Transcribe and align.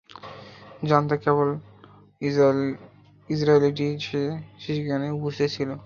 জানতো 0.83 1.15
কেবল 1.23 1.49
ইসরাঈলীটি, 3.29 3.87
যে 4.03 4.21
সেখানে 4.63 5.05
উপস্থিত 5.17 5.49
ছিল। 5.55 5.69